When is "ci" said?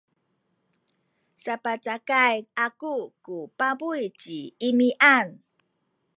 4.19-4.37